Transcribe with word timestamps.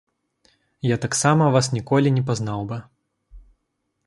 Я 0.93 0.97
таксама 1.05 1.49
вас 1.57 1.69
ніколі 1.77 2.15
не 2.19 2.23
пазнаў 2.31 2.67
бы. 2.73 2.77